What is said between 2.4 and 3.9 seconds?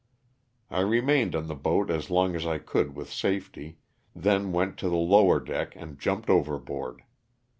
I could with safety,